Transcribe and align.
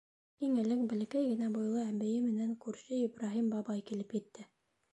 Иң 0.45 0.53
элек 0.61 0.79
бәләкәй 0.93 1.27
генә 1.31 1.49
буйлы 1.57 1.83
әбейе 1.91 2.23
менән 2.29 2.55
күрше 2.65 2.99
Ибраһим 3.01 3.55
бабай 3.55 3.87
килеп 3.91 4.21
етте. 4.21 4.51